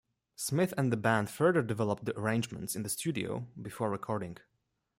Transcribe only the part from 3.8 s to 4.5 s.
recording.